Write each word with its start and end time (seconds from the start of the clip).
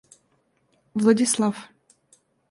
Владислав 0.95 1.69